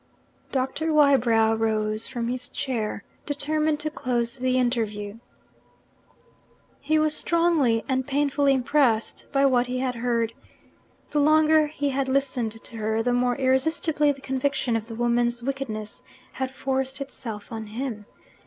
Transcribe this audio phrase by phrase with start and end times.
[0.51, 5.19] Doctor Wybrow rose from his chair, determined to close the interview.
[6.79, 10.33] He was strongly and painfully impressed by what he had heard.
[11.11, 15.43] The longer he had listened to her, the more irresistibly the conviction of the woman's
[15.43, 18.05] wickedness had forced itself on him.